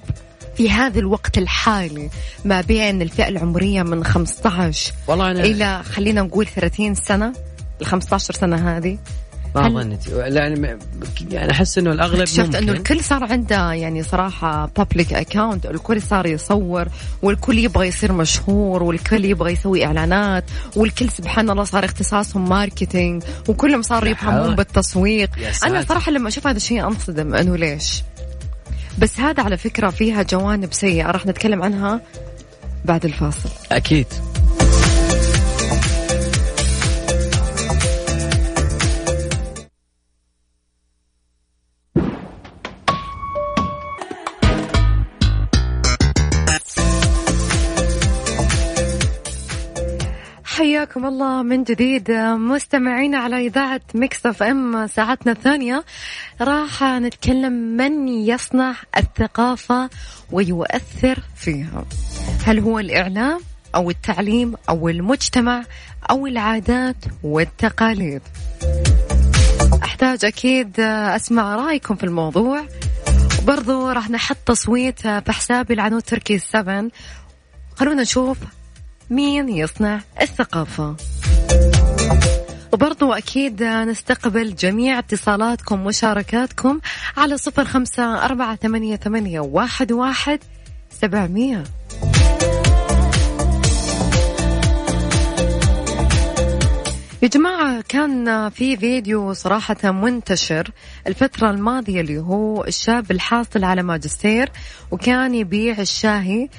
في 0.58 0.69
هذا 0.69 1.00
الوقت 1.00 1.38
الحالي 1.38 2.10
ما 2.46 2.62
بين 2.62 3.01
الفئة 3.01 3.27
العمرية 3.27 3.84
من 3.84 4.03
15 4.03 4.93
والله 5.08 5.31
أنا 5.31 5.43
إلى 5.43 5.84
خلينا 5.84 6.22
نقول 6.22 6.48
30 6.48 6.96
سنة 6.96 7.34
ال 7.81 7.86
15 7.86 8.34
سنة 8.34 8.77
هذه. 8.77 8.98
ما 9.56 9.70
ظنيت. 9.70 10.08
يعني 10.08 10.77
يعني 11.32 11.51
أحس 11.51 11.77
إنه 11.77 11.91
الأغلب 11.91 12.25
شفت 12.25 12.56
إنه 12.56 12.72
الكل 12.72 13.03
صار 13.03 13.24
عنده 13.24 13.74
يعني 13.74 14.03
صراحة 14.03 14.72
بابليك 14.77 15.13
اكونت 15.13 15.65
الكل 15.65 16.01
صار 16.01 16.25
يصور 16.25 16.88
والكل 17.22 17.60
يبغى 17.60 17.88
يصير 17.88 18.12
مشهور 18.12 18.84
والكل 18.84 19.25
يبغى 19.25 19.53
يسوي 19.53 19.86
إعلانات 19.86 20.44
والكل 20.75 21.10
سبحان 21.10 21.50
الله 21.50 21.63
صار 21.63 21.86
اختصاصهم 21.86 22.50
ماركتينج 22.50 23.24
وكلهم 23.48 23.82
صاروا 23.82 24.10
يفهمون 24.10 24.56
بالتسويق 24.56 25.29
أنا 25.63 25.82
صراحة 25.82 26.12
لما 26.12 26.27
أشوف 26.27 26.48
هذا 26.48 26.58
الشيء 26.58 26.88
أنصدم 26.88 27.36
إنه 27.36 27.58
ليش؟ 27.58 28.03
بس 29.00 29.20
هذا 29.20 29.44
على 29.44 29.58
فكرة 29.58 29.89
فيها 29.89 30.24
جوانب 30.24 30.74
سيئة 30.74 31.12
راح 31.12 31.25
نتكلم 31.25 31.63
عنها 31.63 32.01
بعد 32.86 33.06
الفاصل. 33.06 33.50
أكيد. 33.72 34.08
حياكم 50.59 51.05
الله 51.05 51.43
من 51.43 51.63
جديد. 51.63 52.11
مستمعينا 52.51 53.17
على 53.17 53.47
إذاعة 53.47 53.81
Mix 53.93 54.25
FM 54.25 54.88
ساعتنا 54.87 55.31
الثانية. 55.31 55.85
راح 56.41 56.83
نتكلم 56.83 57.53
من 57.53 58.07
يصنع 58.07 58.75
الثقافة 58.97 59.89
ويؤثر 60.31 61.19
فيها. 61.35 61.85
هل 62.45 62.59
هو 62.59 62.79
الإعلام 62.79 63.39
أو 63.75 63.89
التعليم 63.89 64.55
أو 64.69 64.89
المجتمع 64.89 65.63
أو 66.09 66.27
العادات 66.27 66.95
والتقاليد؟ 67.23 68.21
أحتاج 69.83 70.25
أكيد 70.25 70.79
أسمع 70.79 71.55
رأيكم 71.55 71.95
في 71.95 72.03
الموضوع. 72.03 72.65
برضو 73.47 73.89
راح 73.89 74.09
نحط 74.09 74.37
تصويت 74.45 74.99
في 74.99 75.31
حسابي 75.31 75.73
العنود 75.73 76.01
تركي 76.01 76.39
7 76.39 76.87
خلونا 77.75 78.01
نشوف 78.01 78.37
مين 79.09 79.49
يصنع 79.49 80.01
الثقافة. 80.21 80.95
وبرضو 82.73 83.13
أكيد 83.13 83.63
نستقبل 83.63 84.55
جميع 84.55 84.99
اتصالاتكم 84.99 85.81
ومشاركاتكم 85.81 86.79
على 87.17 87.37
صفر 87.37 87.65
خمسة 87.65 88.25
أربعة 88.25 88.55
ثمانية, 88.55 88.95
ثمانية 88.95 89.39
واحد, 89.39 89.91
واحد 89.91 90.39
سبعمية. 91.01 91.63
يا 97.21 97.27
جماعة 97.27 97.83
كان 97.89 98.49
في 98.49 98.77
فيديو 98.77 99.33
صراحة 99.33 99.91
منتشر 99.91 100.71
الفترة 101.07 101.51
الماضية 101.51 102.01
اللي 102.01 102.17
هو 102.17 102.63
الشاب 102.63 103.11
الحاصل 103.11 103.63
على 103.63 103.83
ماجستير 103.83 104.51
وكان 104.91 105.35
يبيع 105.35 105.79
الشاهي 105.79 106.49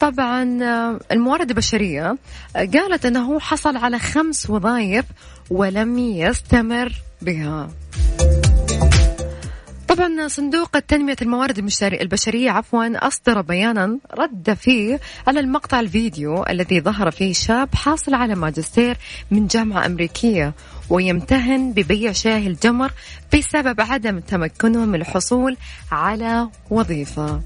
طبعا 0.00 0.58
آه، 0.62 1.00
الموارد 1.12 1.50
البشرية 1.50 2.16
آه، 2.56 2.68
قالت 2.74 3.06
أنه 3.06 3.40
حصل 3.40 3.76
على 3.76 3.98
خمس 3.98 4.50
وظائف 4.50 5.04
ولم 5.50 5.98
يستمر 5.98 6.92
بها. 7.22 7.70
طبعا 9.88 10.28
صندوق 10.28 10.78
تنمية 10.78 11.16
الموارد 11.22 11.70
البشرية 11.82 12.50
عفوا 12.50 13.06
أصدر 13.06 13.40
بيانا 13.40 13.98
رد 14.18 14.54
فيه 14.54 15.00
على 15.26 15.40
المقطع 15.40 15.80
الفيديو 15.80 16.44
الذي 16.46 16.80
ظهر 16.80 17.10
فيه 17.10 17.32
شاب 17.32 17.74
حاصل 17.74 18.14
على 18.14 18.34
ماجستير 18.34 18.96
من 19.30 19.46
جامعة 19.46 19.86
أمريكية 19.86 20.54
ويمتهن 20.90 21.72
ببيع 21.72 22.12
شاي 22.12 22.46
الجمر 22.46 22.92
بسبب 23.34 23.80
عدم 23.80 24.18
تمكنه 24.18 24.84
من 24.84 24.94
الحصول 24.94 25.56
على 25.92 26.48
وظيفة. 26.70 27.40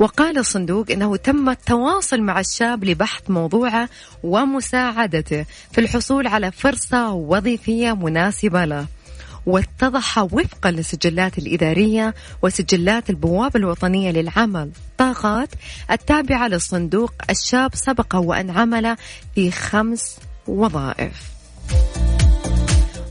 وقال 0.00 0.38
الصندوق 0.38 0.90
إنه 0.90 1.16
تم 1.16 1.48
التواصل 1.48 2.20
مع 2.20 2.40
الشاب 2.40 2.84
لبحث 2.84 3.30
موضوعه 3.30 3.88
ومساعدته 4.22 5.46
في 5.72 5.80
الحصول 5.80 6.26
على 6.26 6.52
فرصة 6.52 7.12
وظيفية 7.12 7.92
مناسبة 7.92 8.64
له. 8.64 8.86
واتضح 9.46 10.18
وفقا 10.18 10.70
للسجلات 10.70 11.38
الإدارية 11.38 12.14
وسجلات 12.42 13.10
البوابة 13.10 13.60
الوطنية 13.60 14.10
للعمل 14.10 14.70
طاقات 14.98 15.48
التابعة 15.90 16.48
للصندوق 16.48 17.12
الشاب 17.30 17.74
سبق 17.74 18.16
وأن 18.16 18.50
عمل 18.50 18.96
في 19.34 19.50
خمس 19.50 20.16
وظائف 20.46 21.30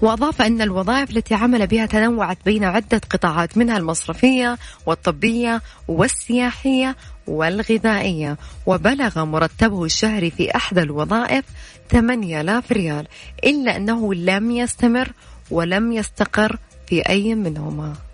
وأضاف 0.01 0.41
أن 0.41 0.61
الوظائف 0.61 1.09
التي 1.09 1.35
عمل 1.35 1.67
بها 1.67 1.85
تنوعت 1.85 2.37
بين 2.45 2.63
عدة 2.63 3.01
قطاعات 3.09 3.57
منها 3.57 3.77
المصرفية 3.77 4.57
والطبية 4.85 5.61
والسياحية 5.87 6.95
والغذائية. 7.27 8.37
وبلغ 8.65 9.25
مرتبه 9.25 9.85
الشهري 9.85 10.31
في 10.31 10.55
أحدى 10.55 10.81
الوظائف 10.81 11.45
8000 11.89 12.71
ريال 12.71 13.07
إلا 13.43 13.75
أنه 13.75 14.13
لم 14.13 14.51
يستمر 14.51 15.11
ولم 15.51 15.91
يستقر 15.91 16.57
في 16.87 17.09
أي 17.09 17.35
منهما. 17.35 18.08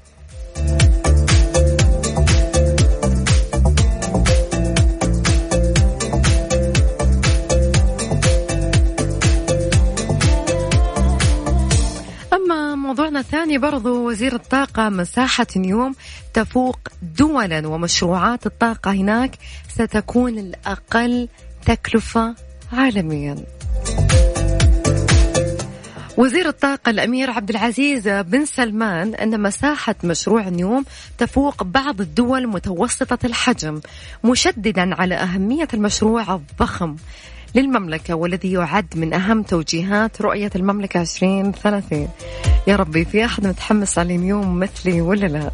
موضوعنا 12.86 13.20
الثاني 13.20 13.58
برضو 13.58 14.10
وزير 14.10 14.36
الطاقة 14.36 14.90
مساحة 14.90 15.48
نيوم 15.56 15.96
تفوق 16.34 16.80
دولا 17.02 17.68
ومشروعات 17.68 18.46
الطاقة 18.46 18.92
هناك 18.92 19.32
ستكون 19.70 20.38
الأقل 20.40 21.28
تكلفة 21.66 22.36
عالميا. 22.74 23.36
وزير 26.18 26.48
الطاقة 26.48 26.90
الأمير 26.90 27.32
عبد 27.32 27.50
العزيز 27.50 28.08
بن 28.08 28.46
سلمان 28.46 29.16
أن 29.16 29.42
مساحة 29.42 29.96
مشروع 30.04 30.50
نيوم 30.50 30.86
تفوق 31.18 31.64
بعض 31.64 32.02
الدول 32.02 32.48
متوسطة 32.48 33.26
الحجم 33.26 33.82
مشددا 34.24 34.96
على 34.96 35.16
أهمية 35.16 35.68
المشروع 35.74 36.36
الضخم. 36.36 36.96
للمملكة 37.56 38.14
والذي 38.14 38.52
يعد 38.52 38.98
من 38.98 39.14
أهم 39.14 39.44
توجيهات 39.44 40.22
رؤية 40.22 40.50
المملكة 40.56 41.02
2030 41.02 42.08
يا 42.68 42.76
ربي 42.76 43.06
في 43.06 43.26
أحد 43.26 43.48
متحمس 43.48 44.00
على 44.00 44.16
اليوم 44.16 44.60
مثلي 44.60 45.02
ولا 45.02 45.26
لا؟ 45.26 45.52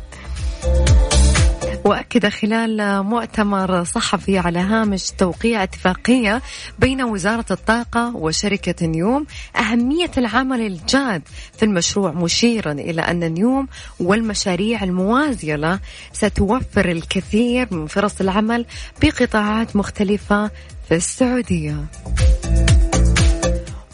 وأكد 1.86 2.28
خلال 2.28 3.04
مؤتمر 3.04 3.84
صحفي 3.84 4.38
على 4.38 4.60
هامش 4.60 5.12
توقيع 5.12 5.64
اتفاقية 5.64 6.42
بين 6.80 7.02
وزارة 7.02 7.46
الطاقة 7.52 8.16
وشركة 8.16 8.86
نيوم 8.86 9.26
أهمية 9.56 10.12
العمل 10.18 10.62
الجاد 10.62 11.22
في 11.58 11.66
المشروع 11.66 12.12
مشيرا 12.12 12.72
إلى 12.72 13.02
أن 13.02 13.34
نيوم 13.34 13.68
والمشاريع 14.00 14.84
الموازية 14.84 15.56
له 15.56 15.80
ستوفر 16.14 16.92
الكثير 16.92 17.68
من 17.72 17.88
فرص 17.88 18.22
العمل 18.22 18.66
بقطاعات 19.02 19.76
مختلفة 19.76 20.52
في 20.90 20.96
السعودية. 20.96 21.76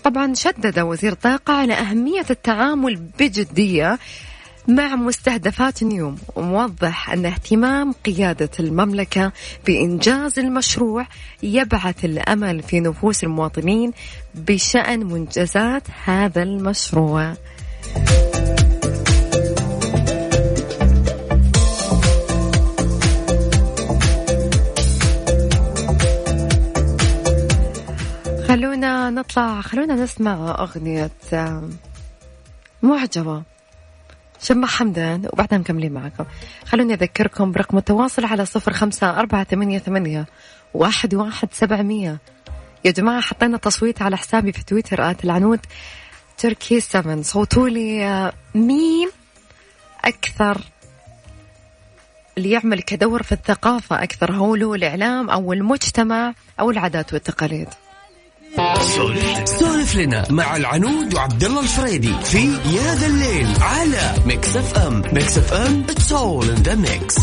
طبعا 0.03 0.33
شدد 0.33 0.79
وزير 0.79 1.11
الطاقة 1.11 1.53
على 1.53 1.73
أهمية 1.73 2.25
التعامل 2.29 2.95
بجدية 3.19 3.99
مع 4.67 4.95
مستهدفات 4.95 5.83
نيوم 5.83 6.17
وموضح 6.35 7.09
أن 7.11 7.25
اهتمام 7.25 7.91
قيادة 8.05 8.49
المملكة 8.59 9.31
بإنجاز 9.67 10.39
المشروع 10.39 11.05
يبعث 11.43 12.05
الأمل 12.05 12.63
في 12.63 12.79
نفوس 12.79 13.23
المواطنين 13.23 13.93
بشأن 14.35 14.99
منجزات 15.05 15.83
هذا 16.05 16.43
المشروع. 16.43 17.33
خلونا 28.47 29.09
نطلع 29.09 29.61
خلونا 29.61 29.95
نسمع 29.95 30.55
أغنية 30.59 31.11
آم، 31.33 31.69
معجبة 32.83 33.43
شمع 34.41 34.67
حمدان 34.67 35.29
وبعدها 35.33 35.57
مكملين 35.57 35.91
معكم 35.91 36.25
خلوني 36.65 36.93
أذكركم 36.93 37.51
برقم 37.51 37.77
التواصل 37.77 38.25
على 38.25 38.45
صفر 38.45 38.73
خمسة 38.73 39.19
أربعة 39.19 39.43
ثمانية, 39.43 39.79
ثمانية 39.79 40.25
واحد, 40.73 41.15
واحد 41.15 41.47
سبعمية. 41.51 42.17
يا 42.85 42.91
جماعة 42.91 43.21
حطينا 43.21 43.57
تصويت 43.57 44.01
على 44.01 44.17
حسابي 44.17 44.51
في 44.51 44.65
تويتر 44.65 45.11
آت 45.11 45.23
العنود 45.23 45.59
تركي 46.37 46.79
7 46.79 47.21
صوتوا 47.21 47.69
لي 47.69 48.05
آه، 48.05 48.33
مين 48.55 49.09
أكثر. 50.05 50.61
اللي 52.37 52.51
يعمل 52.51 52.81
كدور 52.81 53.23
في 53.23 53.31
الثقافة 53.31 54.03
أكثر. 54.03 54.31
هو 54.31 54.55
له 54.55 54.73
الإعلام 54.73 55.29
أو 55.29 55.53
المجتمع 55.53 56.33
أو 56.59 56.71
العادات 56.71 57.13
والتقاليد. 57.13 57.69
سولف. 59.59 59.95
لنا 59.95 60.25
مع 60.29 60.55
العنود 60.55 61.13
وعبد 61.13 61.43
الله 61.43 61.61
الفريدي 61.61 62.13
في 62.23 62.47
يا 62.47 62.95
ذا 62.95 63.07
الليل 63.07 63.47
على 63.61 64.13
Mix 64.25 64.57
FM. 64.57 65.01
Mix 65.13 65.37
FM 65.37 65.83
it's 65.89 66.13
all 66.13 66.49
in 66.49 66.55
the 66.55 66.75
mix 66.75 67.15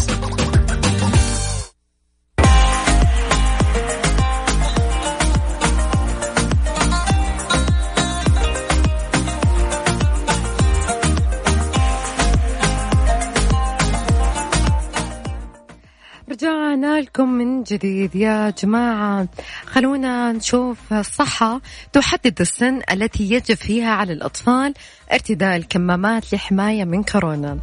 لكم 17.01 17.29
من 17.29 17.63
جديد 17.63 18.17
يا 18.17 18.51
جماعة. 18.51 19.29
خلونا 19.67 20.33
نشوف 20.33 20.93
الصحة 20.93 21.61
تحدد 21.93 22.41
السن 22.41 22.81
التي 22.93 23.31
يجب 23.31 23.55
فيها 23.55 23.91
على 23.91 24.13
الأطفال 24.13 24.75
ارتداء 25.13 25.57
الكمامات 25.57 26.35
لحماية 26.35 26.85
من 26.85 27.03
كورونا. 27.03 27.59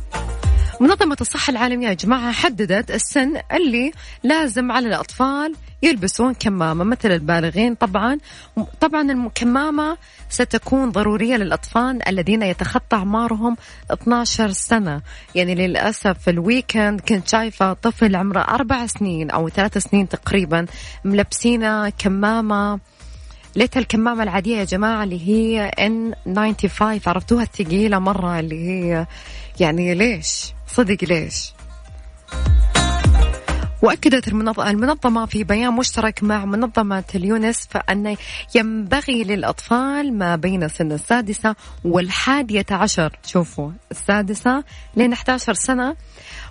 منظمة 0.81 1.17
الصحة 1.21 1.51
العالمية 1.51 1.87
يا 1.87 1.93
جماعة 1.93 2.31
حددت 2.31 2.91
السن 2.91 3.33
اللي 3.53 3.91
لازم 4.23 4.71
على 4.71 4.87
الأطفال 4.87 5.55
يلبسون 5.83 6.33
كمامة 6.33 6.83
مثل 6.83 7.11
البالغين 7.11 7.75
طبعا. 7.75 8.17
طبعا 8.81 9.11
الكمامة 9.11 9.97
ستكون 10.29 10.89
ضرورية 10.91 11.35
للأطفال 11.35 12.07
الذين 12.07 12.41
يتخطى 12.41 12.97
أعمارهم 12.97 13.57
12 13.91 14.51
سنة. 14.51 15.01
يعني 15.35 15.55
للأسف 15.55 16.19
في 16.19 16.29
ال 16.29 16.38
weekend 16.38 17.01
كنت 17.01 17.27
شايفة 17.27 17.73
طفل 17.73 18.15
عمره 18.15 18.39
أربع 18.41 18.85
سنين 18.85 19.29
أو 19.31 19.49
ثلاث 19.49 19.77
سنين 19.77 20.09
تقريبا 20.09 20.65
ملبسينه 21.05 21.89
كمامة. 21.89 22.79
ليتها 23.55 23.79
الكمامة 23.79 24.23
العادية 24.23 24.57
يا 24.57 24.63
جماعة 24.63 25.03
اللي 25.03 25.27
هي 25.27 25.71
N95 25.79 27.07
عرفتوها 27.07 27.43
الثقيلة 27.43 27.99
مرة 27.99 28.39
اللي 28.39 28.67
هي 28.69 29.07
يعني 29.59 29.93
ليش؟ 29.93 30.53
صدق 30.75 31.03
ليش؟ 31.03 31.53
وأكدت 33.81 34.27
المنظمة 34.27 35.25
في 35.25 35.43
بيان 35.43 35.73
مشترك 35.73 36.23
مع 36.23 36.45
منظمة 36.45 37.03
اليونسف 37.15 37.77
أن 37.77 38.15
ينبغي 38.55 39.23
للأطفال 39.23 40.13
ما 40.13 40.35
بين 40.35 40.67
سن 40.67 40.91
السادسة 40.91 41.55
والحادية 41.83 42.65
عشر. 42.71 43.19
شوفوا 43.25 43.71
السادسة 43.91 44.63
لين 44.95 45.13
11 45.13 45.53
سنة. 45.53 45.95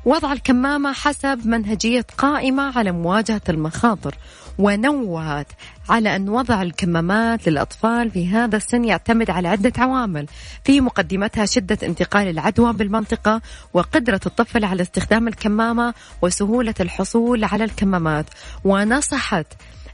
وضع 0.05 0.33
الكمامة 0.33 0.93
حسب 0.93 1.47
منهجية 1.47 2.07
قائمة 2.19 2.79
على 2.79 2.93
مواجهة 2.93 3.41
المخاطر 3.49 4.15
ونوهت 4.59 5.47
على 5.89 6.17
أن 6.17 6.29
وضع 6.29 6.63
الكمامات 6.63 7.49
للأطفال 7.49 8.11
في 8.11 8.29
هذا 8.29 8.57
السن 8.57 8.85
يعتمد 8.85 9.31
على 9.31 9.49
عدة 9.49 9.73
عوامل 9.79 10.27
في 10.65 10.81
مقدمتها 10.81 11.47
شدة 11.47 11.79
انتقال 11.83 12.29
العدوى 12.29 12.73
بالمنطقة 12.73 13.41
وقدرة 13.75 14.21
الطفل 14.27 14.65
على 14.65 14.83
استخدام 14.83 15.29
الكمامة 15.29 15.95
وسهولة 16.23 16.75
الحصول 16.81 17.45
على 17.45 17.65
الكمامات 17.65 18.27
ونصحت 18.65 19.47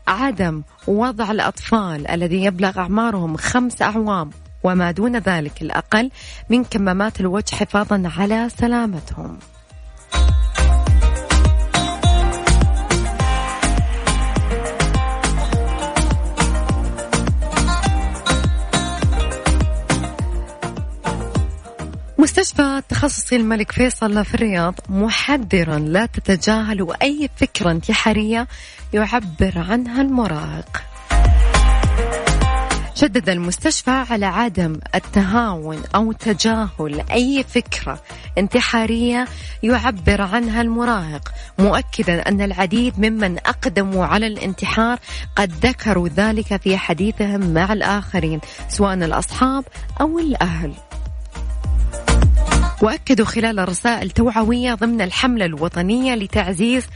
عدم 0.08 0.62
وضع 0.86 1.30
الأطفال 1.30 2.08
الذي 2.08 2.44
يبلغ 2.44 2.78
أعمارهم 2.78 3.36
خمس 3.36 3.82
أعوام 3.82 4.30
وما 4.62 4.90
دون 4.90 5.16
ذلك 5.16 5.62
الأقل 5.62 6.10
من 6.50 6.64
كمامات 6.64 7.20
الوجه 7.20 7.54
حفاظا 7.54 8.12
على 8.18 8.48
سلامتهم. 8.48 9.38
مستشفى 22.18 22.62
التخصصي 22.62 23.36
الملك 23.36 23.72
فيصل 23.72 24.24
في 24.24 24.34
الرياض 24.34 24.74
محذرا 24.88 25.78
لا 25.78 26.06
تتجاهلوا 26.06 27.04
أي 27.04 27.30
فكرة 27.36 27.70
انتحارية 27.70 28.46
يعبر 28.92 29.52
عنها 29.56 30.02
المراهق. 30.02 30.82
شدد 32.96 33.28
المستشفى 33.28 33.90
على 33.90 34.26
عدم 34.26 34.78
التهاون 34.94 35.82
أو 35.94 36.12
تجاهل 36.12 37.04
أي 37.10 37.44
فكرة 37.48 38.02
انتحارية 38.38 39.28
يعبر 39.62 40.22
عنها 40.22 40.62
المراهق 40.62 41.32
مؤكدا 41.58 42.28
أن 42.28 42.40
العديد 42.40 42.98
ممن 42.98 43.38
أقدموا 43.38 44.06
على 44.06 44.26
الانتحار 44.26 44.98
قد 45.36 45.52
ذكروا 45.66 46.08
ذلك 46.08 46.56
في 46.56 46.76
حديثهم 46.76 47.54
مع 47.54 47.72
الآخرين 47.72 48.40
سواء 48.68 48.94
الأصحاب 48.94 49.64
أو 50.00 50.18
الأهل. 50.18 50.72
وأكدوا 52.82 53.26
خلال 53.26 53.68
رسائل 53.68 54.10
توعوية 54.10 54.74
ضمن 54.74 55.00
الحملة 55.00 55.44
الوطنية 55.44 56.14
لتعزيز 56.14 56.86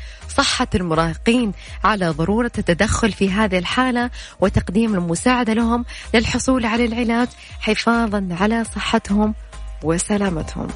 صحة 0.40 0.68
المراهقين 0.74 1.53
على 1.85 2.09
ضرورة 2.09 2.53
التدخل 2.59 3.12
في 3.12 3.31
هذه 3.31 3.59
الحالة 3.59 4.11
وتقديم 4.40 4.94
المساعدة 4.94 5.53
لهم 5.53 5.85
للحصول 6.14 6.66
على 6.66 6.85
العلاج 6.85 7.29
حفاظا 7.61 8.29
على 8.40 8.64
صحتهم 8.64 9.35
وسلامتهم. 9.83 10.68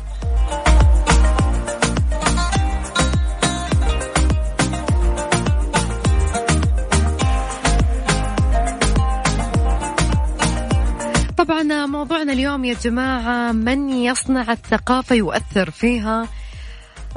طبعا 11.36 11.86
موضوعنا 11.86 12.32
اليوم 12.32 12.64
يا 12.64 12.74
جماعة 12.74 13.52
من 13.52 13.88
يصنع 13.90 14.52
الثقافة 14.52 15.14
يؤثر 15.14 15.70
فيها 15.70 16.28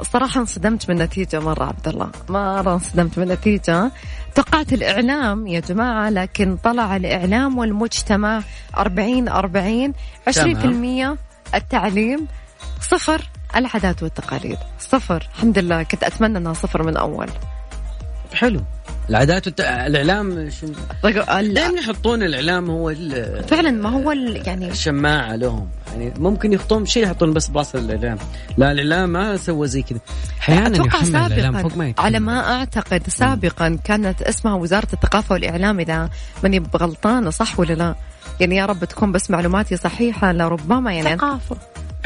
الصراحة 0.00 0.40
انصدمت 0.40 0.90
من 0.90 0.96
النتيجة 1.00 1.40
مرة 1.40 1.64
عبد 1.64 1.88
الله. 1.88 2.10
مرة 2.28 2.74
انصدمت 2.74 3.18
من 3.18 3.24
النتيجة 3.24 3.90
توقعت 4.34 4.72
الإعلام 4.72 5.46
يا 5.46 5.60
جماعة 5.60 6.10
لكن 6.10 6.56
طلع 6.56 6.96
الإعلام 6.96 7.58
والمجتمع 7.58 8.42
40 8.76 9.28
40 9.28 9.92
20% 10.30 11.16
التعليم 11.54 12.26
صفر 12.80 13.22
العادات 13.56 14.02
والتقاليد. 14.02 14.58
صفر. 14.80 15.28
الحمد 15.34 15.58
لله 15.58 15.82
كنت 15.82 16.04
أتمنى 16.04 16.38
أنها 16.38 16.52
صفر 16.52 16.82
من 16.82 16.96
أول. 16.96 17.28
حلو. 18.34 18.60
العادات 19.10 19.46
والت... 19.46 19.60
الإعلام 19.60 20.50
شو؟ 20.50 20.66
دائما 21.04 21.80
يحطون 21.80 22.22
الإعلام 22.22 22.70
هو 22.70 22.90
ال- 22.90 23.44
فعلا 23.48 23.70
ما 23.70 23.88
هو 23.90 24.12
ال- 24.12 24.46
يعني 24.48 24.70
الشماعة 24.70 25.36
لهم. 25.36 25.68
يعني 26.00 26.14
ممكن 26.18 26.52
يخطون 26.52 26.86
شيء 26.86 27.02
يحطون 27.02 27.32
بس 27.32 27.48
بلاصه 27.48 27.78
الاعلام 27.78 28.18
لا 28.56 28.72
الاعلام 28.72 29.10
ما 29.10 29.36
سوى 29.36 29.68
زي 29.68 29.82
كذا 29.82 29.98
أحيانا 30.40 30.66
أتوقع 30.66 31.00
الإعلام 31.26 31.62
فوق 31.62 31.76
ما 31.76 31.84
سابقا. 31.86 32.02
على 32.02 32.20
ما 32.20 32.54
أعتقد 32.54 33.08
سابقا 33.08 33.78
كانت 33.84 34.22
اسمها 34.22 34.54
وزارة 34.54 34.88
الثقافة 34.92 35.32
والإعلام 35.32 35.80
إذا 35.80 36.10
ماني 36.42 36.58
بغلطانه 36.58 37.30
صح 37.30 37.60
ولا 37.60 37.72
لا؟ 37.72 37.94
يعني 38.40 38.56
يا 38.56 38.66
رب 38.66 38.84
تكون 38.84 39.12
بس 39.12 39.30
معلوماتي 39.30 39.76
صحيحة 39.76 40.32
لربما 40.32 40.92
يعني 40.92 41.16
ثقافة 41.16 41.56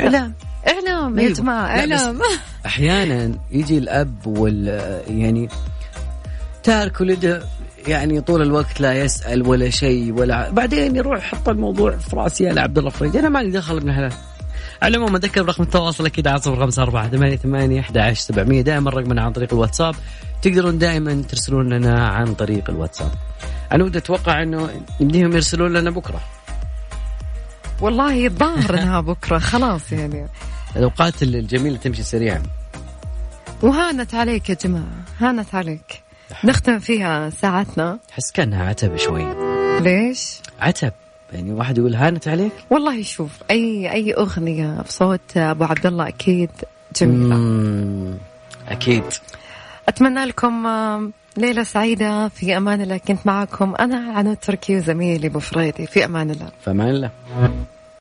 إعلام 0.01 0.35
إعلام 0.69 1.19
يا 1.19 1.25
أيوة. 1.25 1.35
جماعة 1.35 1.67
إعلام 1.67 2.19
أحيانا 2.67 3.39
يجي 3.51 3.79
الأب 3.79 4.27
وال 4.27 4.67
يعني 5.09 5.49
تارك 6.63 7.01
ولده 7.01 7.43
يعني 7.89 8.21
طول 8.21 8.43
الوقت 8.43 8.81
لا 8.81 8.95
يسأل 8.95 9.47
ولا 9.49 9.71
شيء 9.71 10.13
ولا 10.13 10.51
بعدين 10.51 10.97
يروح 10.97 11.19
يحط 11.19 11.49
الموضوع 11.49 11.97
في 11.97 12.17
راسي 12.17 12.45
يا 12.45 12.61
عبد 12.61 12.79
الله 12.79 12.91
فريد. 12.91 13.17
أنا 13.17 13.29
مالي 13.29 13.51
دخل 13.51 13.77
ابن 13.77 13.93
حلال 13.93 14.13
على 14.83 14.97
العموم 14.97 15.17
اذكر 15.17 15.43
برقم 15.43 15.63
التواصل 15.63 16.07
أكيد 16.07 16.27
على 16.27 16.41
صفر 16.41 16.61
خمسة 16.61 16.83
أربعة 16.83 17.09
ثمانية 17.09 17.37
ثمانية 17.37 17.81
أحد 17.81 17.99
عشر 17.99 18.21
سبعمية. 18.21 18.63
دائما 18.63 18.91
رقمنا 18.91 19.23
عن 19.23 19.33
طريق 19.33 19.53
الواتساب. 19.53 19.95
تقدرون 20.43 20.79
دائما 20.79 21.23
ترسلون 21.29 21.69
لنا 21.69 22.09
عن 22.09 22.35
طريق 22.35 22.71
الواتساب. 22.71 23.11
أنا 23.73 23.85
ودي 23.85 23.99
أتوقع 23.99 24.43
أنه 24.43 24.71
يمديهم 25.01 25.33
يرسلون 25.33 25.73
لنا 25.73 25.91
بكرة. 25.91 26.21
والله 27.81 28.27
الظاهر 28.27 28.75
إنها 28.75 29.01
بكرة. 29.01 29.39
خلاص 29.39 29.93
يعني. 29.93 30.27
الأوقات 30.77 31.23
الجميلة 31.23 31.77
تمشي 31.77 32.03
سريعا. 32.03 32.43
وهانت 33.63 34.15
عليك 34.15 34.51
يا 34.51 34.55
جماعة. 34.55 35.05
هانت 35.21 35.55
عليك. 35.55 36.03
نختم 36.45 36.79
فيها 36.79 37.31
ساعتنا. 37.31 37.99
أحس 38.13 38.33
كأنها 38.33 38.69
عتب 38.69 38.97
شوي. 38.97 39.27
ليش؟ 39.81 40.41
عتب. 40.61 40.93
يعني 41.33 41.53
واحد 41.53 41.79
يقول 41.79 41.95
هانت 41.95 42.29
عليك؟ 42.29 42.53
والله 42.71 43.03
شوف 43.03 43.31
أي 43.51 43.93
أي 43.93 44.15
أغنية 44.15 44.83
بصوت 44.83 45.37
أبو 45.37 45.65
عبد 45.65 45.87
الله 45.87 46.09
أكيد 46.09 46.51
جميلة. 46.97 47.37
مم. 47.37 48.15
أكيد. 48.69 49.05
أتمنى 49.89 50.25
لكم 50.25 50.67
ليلة 51.37 51.63
سعيدة. 51.63 52.29
في 52.29 52.57
أمان 52.57 52.81
الله 52.81 52.97
كنت 52.97 53.27
معكم 53.27 53.75
أنا 53.75 54.13
عنود 54.19 54.37
تركي 54.37 54.77
وزميلي 54.77 55.27
أبو 55.27 55.39
فريدي. 55.39 55.87
في 55.87 56.05
أمان 56.05 56.31
الله. 56.31 56.49
فمان 56.65 56.89
الله. 56.89 57.11